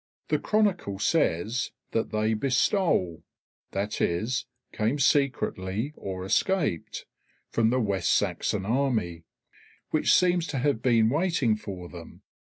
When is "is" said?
4.01-4.47